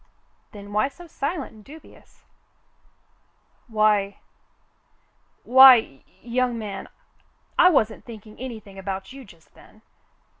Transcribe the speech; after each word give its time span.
"Then 0.51 0.73
why 0.73 0.87
so 0.87 1.05
silent 1.05 1.51
and 1.53 1.63
dubious.^" 1.63 2.23
"Why— 3.67 4.17
why— 5.43 5.75
y— 5.83 6.03
^young 6.25 6.55
man, 6.55 6.87
I 7.59 7.69
wasn't 7.69 8.03
thinking 8.03 8.39
any 8.39 8.59
thing 8.59 8.79
about 8.79 9.13
you 9.13 9.23
just 9.25 9.53
then." 9.53 9.83